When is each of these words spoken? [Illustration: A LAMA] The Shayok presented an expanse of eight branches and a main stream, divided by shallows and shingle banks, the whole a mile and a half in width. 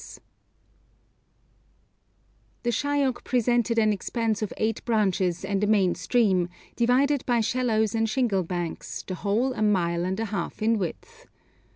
[Illustration: 0.01 0.23
A 0.55 0.57
LAMA] 2.63 2.63
The 2.63 2.71
Shayok 2.71 3.23
presented 3.23 3.77
an 3.77 3.93
expanse 3.93 4.41
of 4.41 4.51
eight 4.57 4.83
branches 4.83 5.45
and 5.45 5.63
a 5.63 5.67
main 5.67 5.93
stream, 5.93 6.49
divided 6.75 7.23
by 7.27 7.39
shallows 7.39 7.93
and 7.93 8.09
shingle 8.09 8.41
banks, 8.41 9.03
the 9.03 9.13
whole 9.13 9.53
a 9.53 9.61
mile 9.61 10.03
and 10.03 10.19
a 10.19 10.25
half 10.25 10.63
in 10.63 10.79
width. 10.79 11.27